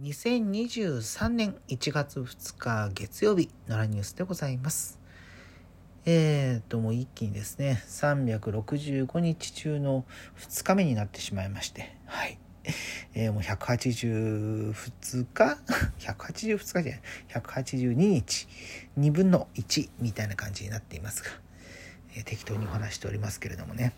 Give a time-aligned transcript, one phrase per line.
[0.00, 4.98] 2023年1月2日月曜日、のらニュースでございます。
[6.06, 10.06] えーと、もう一気にですね、365日中の
[10.38, 12.38] 2日目になってしまいまして、はい。
[13.14, 15.26] えーもう182日
[16.00, 17.02] ?182 日じゃない。
[17.28, 18.48] 182日、
[18.98, 21.30] 2分の1みたいな感じになっていますが、
[22.16, 23.92] えー適当にお話しておりますけれどもね。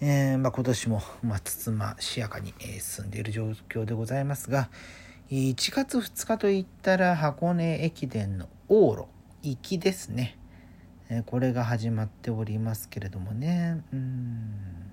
[0.00, 4.70] えーまあ、今年も、まあ、つつましやかに、えー進んでいる状況でございますが
[5.30, 9.06] 1月2日といったら箱根駅伝の往路
[9.42, 10.38] 行きですね、
[11.08, 13.82] えーこれが始まっておりますけれどもね。
[13.92, 14.92] うん。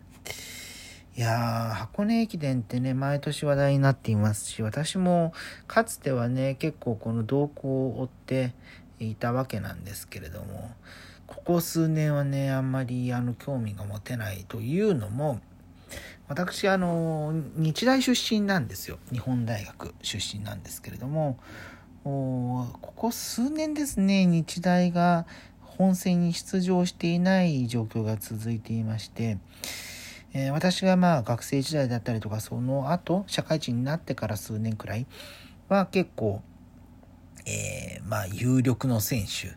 [1.18, 5.34] いやー箱根駅伝ってね毎年話題になっていますし私も
[5.66, 8.54] かつてはね結構この動向を追って
[9.00, 10.72] いたわけなんですけれども
[11.28, 15.40] ここ数年はねあんまりあの興味が持てないというのも
[16.28, 18.98] 私あの日大出身なんですよ。
[19.12, 21.38] 日本大学出身なんですけれども
[22.04, 25.26] ここ数年ですね日大が
[25.62, 29.38] 本戦に出場していない状況が続いていまして、
[30.34, 35.08] えー私がまあ学生時代だったりとかその後社会人になってから数年くらい
[35.68, 36.42] は結構、
[37.46, 39.56] えーまあ有力の選手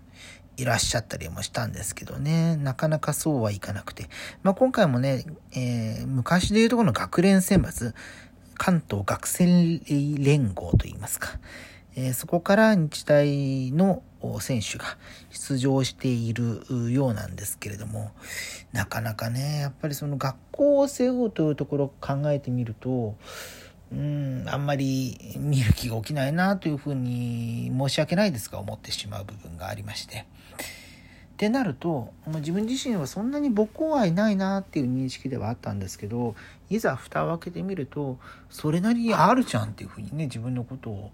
[0.58, 4.08] いらっしゃったりもしたんですけどね、なかなかそうはいかなくて。
[4.42, 7.94] まあ、今回もね、えー昔でいうとこの学連選抜、
[8.56, 9.80] 関東学生
[10.18, 11.38] 連合といいますか、
[11.94, 14.02] えーそこから日大の
[14.40, 14.84] 選手が
[15.30, 18.10] 出場しているようなんですけれども、
[18.72, 23.14] なかなかね、やっぱりその学校を背負うというところを考えてみると、
[23.92, 30.26] うん、あんまり見る気が起きないなというふうに申し訳ないですが思ってしまう部分がありまして。
[31.38, 36.34] ってなるとまあ自分自身はそんなに母校愛ないなっていう認識ではあったんですけど
[36.68, 38.18] いざ蓋を開けてみると
[38.50, 41.12] それなりにあるじゃんっていうふうにね自分のことを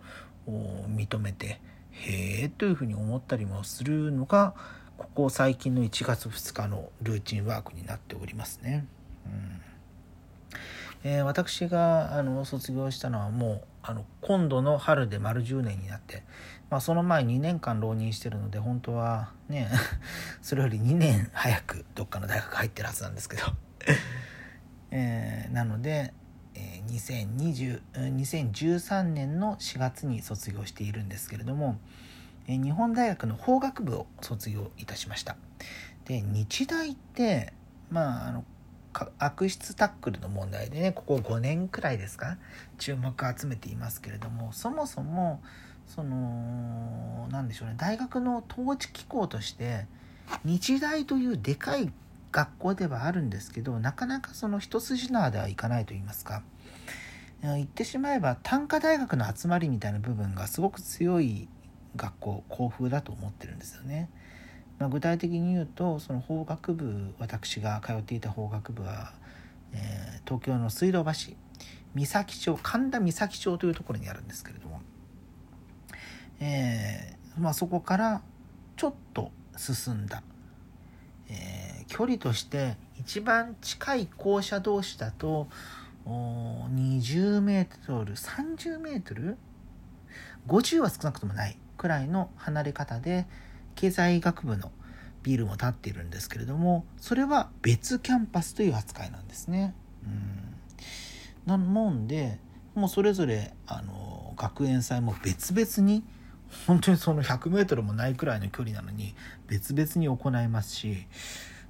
[0.88, 4.54] 認めてへえというふうに思ったりもするのが
[4.96, 8.86] ここ最近の1月2日のルーチンワークになっておりますね。
[9.26, 9.73] うん
[11.06, 16.22] えー私があの卒業したのはもうあの今度の春で丸10年になって、
[16.70, 19.68] まあ、その前2年間浪人してるので本当はね
[20.40, 23.42] それより2年早くどっかの大学入ってるはずなんですけど、
[24.90, 26.14] えーなので、
[26.54, 31.78] えー2013年の4月に卒業しているんですけれども、
[32.46, 35.36] えー日本大学の法学部を卒業いたしました。
[36.06, 37.52] で日大って
[37.90, 38.46] まああの
[39.18, 42.36] 悪質タックルの問題でねここ5年くらいですか？
[42.78, 45.42] 注目を集めていますけれどもそもそも
[45.86, 49.86] そのなんでしょうね大学の統治機構として
[50.44, 51.92] 日大というでかい
[52.32, 56.42] 学校ではあるんですけどなかなかその一筋縄ではいかないと言いますか
[57.42, 61.46] 言ってしまえば短科大学の集まりみたいな部分がすごく強い
[61.96, 64.08] 学校校風だと思ってるんですよね。
[64.78, 69.12] まあ、具体的に言うとその法学部私が通っていた法学部は、
[69.72, 71.34] えー東京の水道橋
[71.94, 74.80] 三崎町神田三崎町というところにあるんですけれども、
[76.40, 78.22] えーまあ、そこから
[78.76, 80.22] ちょっと進んだ、
[81.28, 85.48] えー距離として一番近い校舎同士だと
[86.06, 89.36] 20メートル30メートル
[90.48, 93.26] ？50は少なくともないくらいの離れ方で
[93.74, 94.70] 経済学部の
[95.22, 99.74] ビルも建っているんですけれどもそれは別キャンパスという扱いなんですね。
[100.04, 100.44] うん
[101.46, 102.38] なもんで
[102.74, 106.02] もうそれぞれあの学園祭も別々に
[106.66, 109.14] 本当にその 100m もないくらいの距離なのに
[109.46, 111.06] 別々に行いますし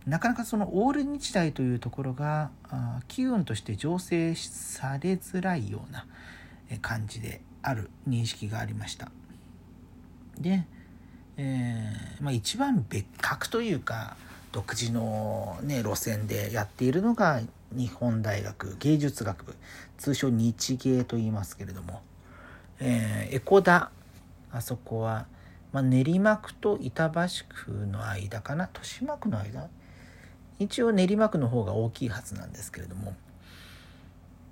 [0.07, 6.07] なかなかそのオール日大というところがあ機運として醸成されづらいような
[6.81, 9.11] 感じである認識がありました。
[10.39, 10.67] で、
[11.37, 14.17] えーまあ、一番別格というか
[14.53, 17.41] 独自の、ね、路線でやっているのが
[17.73, 19.55] 日本大学芸術学部。
[19.99, 22.03] 通称日芸と言いますけれども、
[22.79, 23.91] えー、江古田。
[24.53, 25.27] あそこは、
[25.73, 28.65] まあ、練馬区と板橋区の間かな。
[28.67, 29.69] 豊島区の間。
[30.61, 33.15] 一応練馬区の方が大きいはずなんですけれども、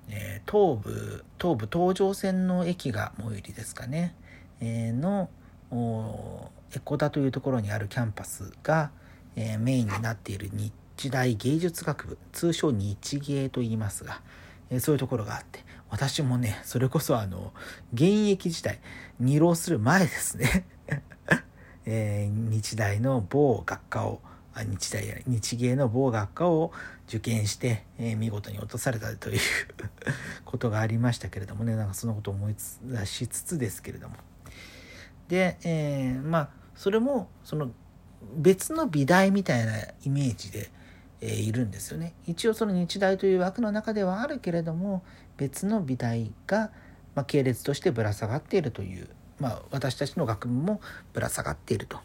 [0.08, 4.14] えー東部東部東上線の駅が最寄りですかね、
[4.60, 5.28] えーの
[5.72, 8.90] 江古田というところにあるキャンパスが、
[9.36, 14.20] えーメインになっている日大芸術学部通称日芸と言いますが、
[14.70, 17.52] えーそういうところがあって私もねそれこそあの
[17.94, 18.80] 現役時代
[19.18, 20.66] 二浪する前ですね、
[21.86, 24.20] えー日大の某学科を
[24.54, 26.72] あ日大や日芸の某学科を
[27.08, 29.40] 受験して、えー、見事に落とされたという
[30.44, 34.16] ことがありましたけれどもねなんかそのことを思い出しつつですけれども。
[35.32, 37.70] で、えー、まあそれもその
[38.36, 39.72] 別の美大みたいな
[40.04, 40.68] イメージで、
[41.22, 42.12] えー、いるんですよね。
[42.26, 45.02] 一応その日大という枠の中ではあるけれども
[45.38, 46.70] 別の美大が、
[47.14, 49.08] まあ、系列としてぶら下がっているという、
[49.40, 50.82] まあ、私たちの学部も
[51.14, 51.98] ぶら下がっていると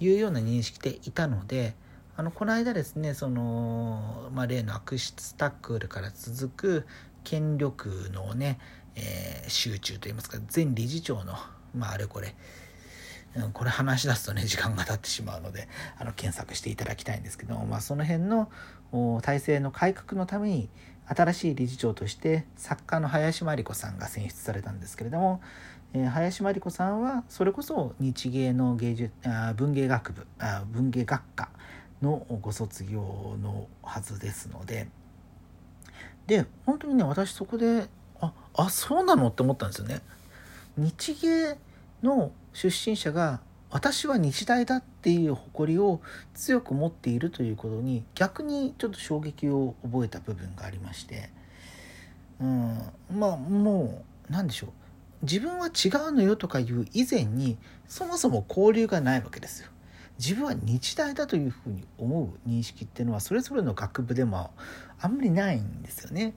[0.00, 1.76] いうような認識でいたので
[2.16, 6.86] あのこの間ですねその、まあ、例の悪質タックルから続く
[7.22, 8.58] 権力のね、
[8.96, 11.34] えー、集中といいますか前理事長の、
[11.78, 12.34] まあ、あれこれ
[13.36, 18.50] うんこれ話し出すとね時間が経ってしまうのであの検索していただきたいんですけど、まあ、その辺の
[19.22, 20.68] 体制の改革のために
[21.06, 25.40] 新しい理事長として作家の林真理子さんが選出されたんですけれども、
[25.94, 31.48] えー、林真理子さんはそれこそ日芸の芸術あ文芸学部あ文芸学科
[32.02, 34.88] のご卒業のはずですので
[36.26, 37.88] で本当にね私そこで
[38.20, 39.28] ああそうなの？
[39.28, 40.02] って思ったんですよね。
[40.76, 41.56] 日芸
[42.02, 43.40] の出身者が
[43.70, 46.00] 私は日大だっていう誇りを
[46.34, 51.30] 強く持っているということに逆にちょっと衝撃を覚えた部分がありまして、
[52.40, 52.78] うん、
[53.12, 54.70] まあもう何でしょう
[55.22, 59.68] 自分は違うのよとかいう以前にそもそも交流がないわけですよ。
[60.18, 64.50] 自分は日大だというふうに思う認識っていうのはそれぞれの学部でも
[65.00, 66.34] あんまりないんですよね。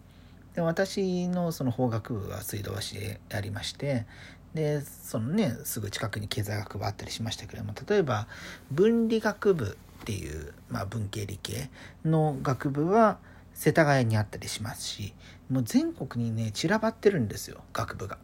[0.54, 4.06] で私のその法学部は水道橋でありまして
[4.54, 8.28] でそのねすぐ近くに経済学部あったりしましたけれども例えば
[8.72, 11.70] 分理学部っていう、まあ、文系理系
[12.04, 13.18] の学部は
[13.54, 15.14] 世田谷にあったりしますし
[15.50, 18.18] もう全国にね散らばってるんですよ学部が。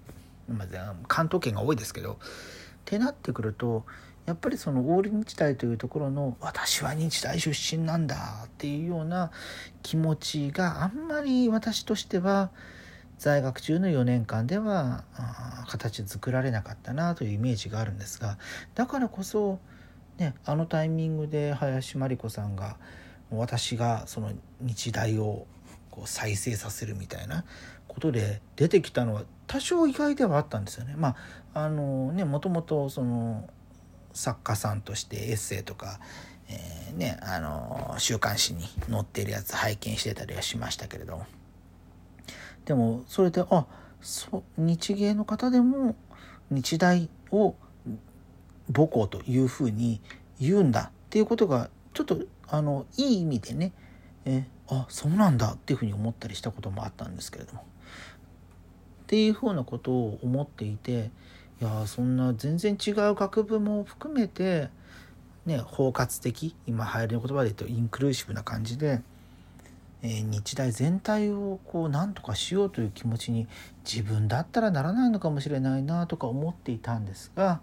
[0.49, 2.13] まあ、関東圏が多いですけど。
[2.13, 2.17] っ
[2.89, 3.83] てなってくると
[4.25, 9.31] やっぱりそのオール日大というところの私は日大出身なんだっていうような
[9.83, 12.49] 気持ちがあんまり私としては
[13.17, 15.03] 在学中の4年間では
[15.67, 18.37] 形作られなかったなというイメージがあるんですが
[18.75, 19.59] だからこそ、
[20.17, 22.77] ね、あのタイミングで林真理子さんが
[23.31, 24.31] 私がその
[24.61, 25.45] 日大を
[25.89, 27.43] こう再生させるみたいな
[27.87, 30.93] ことで出てきたのは多少意外ではあったんですよね。
[30.95, 31.15] ま
[31.53, 33.49] ああのねもともとその
[34.13, 35.99] 作家さんとしてエッセイとか、
[36.49, 41.25] えー、ねあの週刊誌に載ってるやつ拝見してたりはしましたけれども
[42.67, 43.65] でもそれであ
[44.01, 45.95] そ日芸の方でも
[46.51, 47.55] 日大を
[48.73, 50.01] 母校というふうに
[50.39, 52.19] 言うんだっていうことがちょっと
[52.49, 53.71] あのいい意味でね。
[54.25, 57.61] えあそうなんだっていうふうに思ったりしたこともあったんですけれども。
[57.61, 57.63] っ
[59.07, 61.11] ていうふうなことを思っていて
[61.61, 64.67] いやそんな全然違う学部も含めて
[65.45, 69.01] ね包括的今流行りの言葉で言うとインクルーシブな感じで、
[70.03, 73.47] え、日大全体をこう何とかしようという気持ちに
[73.83, 77.61] 自分だったらならないのかもしれないなとか思っていたんですが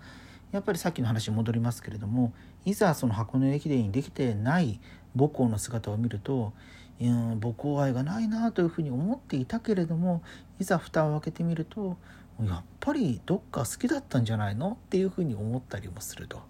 [0.50, 2.32] やっぱりさっきの話に戻りますけれども
[2.64, 4.80] いざその箱根駅伝にできてない
[5.16, 6.52] 母校の姿を見ると
[6.98, 10.22] 母校愛がないなというふうに思っていたけれども
[10.60, 11.96] いざ蓋を開けてみると
[12.42, 16.42] やっぱりどっか好きだったんじゃないのっていうふうに思ったりもすると。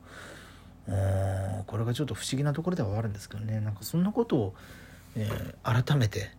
[0.87, 3.61] うんこれがちょっと不思議なところではあるんですけどね。
[3.61, 4.55] なんかそんなことを、
[5.17, 6.31] えー、改めて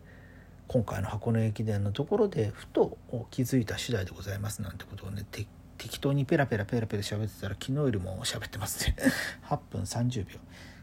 [0.68, 2.98] 今回の箱根駅伝のところでふと
[3.31, 5.25] 気づいた次第でございますなんてことをね
[5.77, 8.96] 適当にペラペラペラペラ喋ってたら昨日よりも喋ってますね。
[9.48, 10.39] 8分30秒。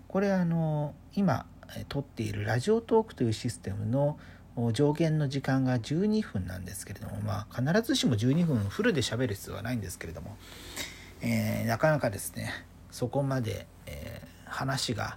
[0.08, 1.46] これあの今
[1.88, 4.18] 撮っているラジオトークというシステムの
[4.72, 10.37] 上限の時間が12分なんですけれども、まあ、必ずしも12分フルで喋る必要はないんですけれども、
[11.22, 12.52] えー、なかなかですね
[12.90, 15.16] そこまで、えー、話が、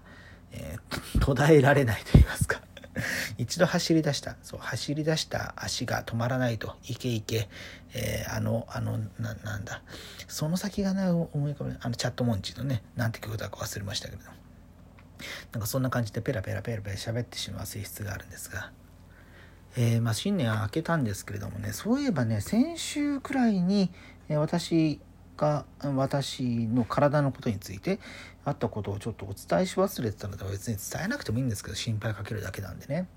[0.56, 2.62] えー、途絶えられないと言いますか。
[3.38, 4.38] 一度走り出した。
[4.42, 6.76] そう走り出した足が止まらないと。
[6.88, 7.50] いけいけ、
[7.94, 9.82] えー、あのあのななんだ。
[10.28, 14.36] その先がね思い浮かべあのチャットモンチのねなんて曲だか忘れましたけれども。
[15.52, 18.72] なんかそんな感じでペラペラペラペラ喋ってしまう性質があるんですが、
[19.78, 23.92] えー、まあ、新年明けたんですけれどもねそういえばね先週くらいに、
[24.30, 25.00] え私
[25.38, 28.00] が私の体のことについて
[28.44, 33.08] あったことをちょっとお伝えし忘れてたので別に伝えなくてもいいんですけど心配かけるだけなんでね。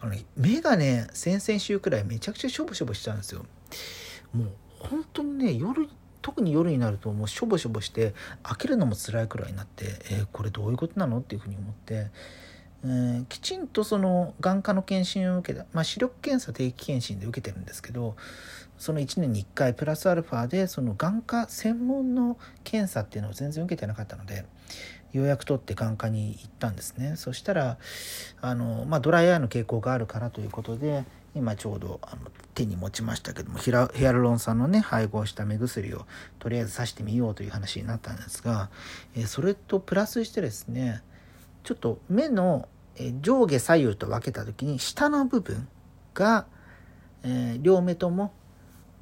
[0.00, 3.44] あのね目がね先々週くらいめちゃくちゃしょぼしょぼしちゃうんですよ。
[4.32, 4.48] もう
[4.78, 5.88] 本当にね夜
[6.22, 12.10] 特に夜になるともうしょぼしょぼして開けるのも辛いくらいになってえー、これどういうことなのっていうふうに思って、
[12.84, 18.16] えー、きちんとその眼科の検診を受けた、まあ、視力検査定期検診で受けてるんですけど
[18.78, 24.44] その1年に1回プラスアルファでその眼科専門の検査っていうのを全然受けてなかったので、
[25.12, 27.14] ようやく取って眼科に行ったんですね。
[27.16, 27.78] そしたら
[28.40, 31.04] あの、まあ、ドライアイの傾向があるからということで
[31.34, 36.06] 今ちょうどあの手に持ちましたけどもヒアルロン酸のね配合した目薬を
[36.38, 38.70] とりあえず刺してみようという話になったんですが、
[39.14, 41.02] えそれとプラスしてですね
[41.64, 42.68] ちょっと目の
[43.20, 45.68] 上下左右と分けた時に下の部分
[46.14, 46.46] が、
[47.22, 48.32] えー、両目とも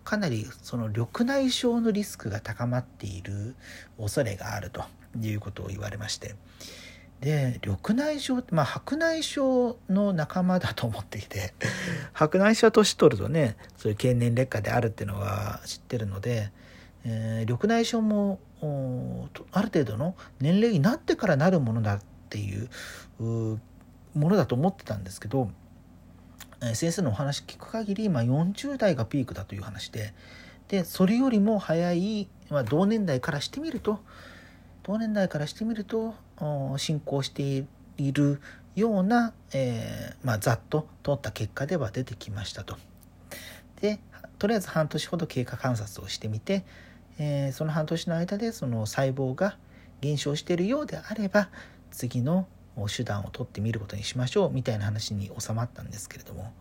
[0.07, 3.57] かなりその緑内障のリスクが高まっている
[3.99, 4.85] 恐れがあると
[5.21, 6.37] いうことを言われまして。
[7.21, 11.55] で緑内障ってまあ白内障の仲間だと思っていて
[12.13, 16.53] 白内障は年取るとねそういう経年劣化であるっていうのは知ってるので、
[17.05, 18.39] えー、緑内障も
[19.51, 22.69] ある程度の年齢になってからなるものだっていう
[23.19, 23.59] も
[24.15, 25.51] のだと思ってたんですけど
[26.75, 30.15] 先生のお話聞く限り、まあ、40代がピークだという話で
[30.69, 34.01] でそれよりも早い、まあ、同年代からしてみると
[34.83, 36.15] 同年代からしてみると
[36.79, 37.65] 進行して
[37.99, 38.41] いる
[38.75, 42.77] ような、えー、まあ、ざっと取った結果では出てきましたと。
[43.81, 43.99] で
[44.39, 46.65] とりあえず半年ほど経過観察をしてみて、
[47.19, 49.57] えー、その半年の間でその細胞が
[50.01, 51.49] 減少しているようであれば
[51.91, 52.47] 次の
[52.89, 56.53] 手段を取ってみることにしましょうみたいな話に収まったんですけれども。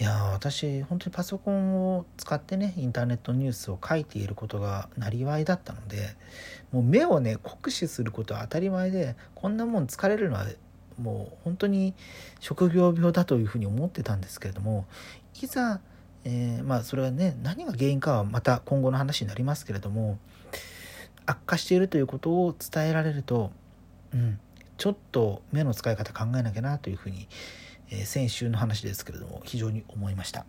[0.00, 6.16] いや私本当にパソコンを使ってねインターネットニュースを書いていることがなりわいだったので
[6.72, 10.46] もう目をね酷使することは当たり前でこんなもん疲れるのは
[10.98, 11.92] もう本当に
[12.38, 14.86] 職業病だというふうに思ってたんですけれども
[15.42, 15.80] いざ、
[16.24, 20.18] えー、まあそれはね何が原因かはまた今後の話になりますけれども
[21.26, 23.50] 悪化しているということを伝えられると
[24.14, 24.40] うん
[24.80, 27.28] ちょっと目の使い方考えなきゃなというふうに
[27.90, 30.46] えー、先週の話ですけれども非常に思いました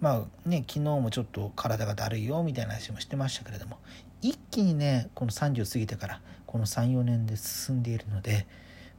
[0.00, 3.78] まあね昨日もちょっと体がだるいよみたいな話もしてましたけれども
[4.20, 8.46] 一気にねこの30過ぎてからこの34年で進んでいるので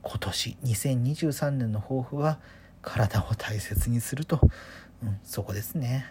[0.02, 2.40] 今年2023年の抱負は
[2.82, 4.40] 体を大切にすると、
[5.04, 6.06] うん、そこですね。